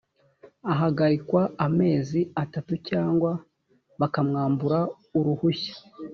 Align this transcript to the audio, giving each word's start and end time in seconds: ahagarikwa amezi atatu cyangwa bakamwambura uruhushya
ahagarikwa 0.71 1.41
amezi 1.65 2.19
atatu 2.43 2.73
cyangwa 2.89 3.31
bakamwambura 3.99 4.79
uruhushya 5.17 5.75